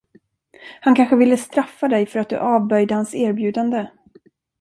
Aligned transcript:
Han 0.81 0.95
kanske 0.95 1.15
ville 1.15 1.37
straffa 1.37 1.87
dig 1.87 2.05
för 2.05 2.19
att 2.19 2.29
du 2.29 2.37
avböjde 2.37 2.95
hans 2.95 3.15
erbjudande. 3.15 3.87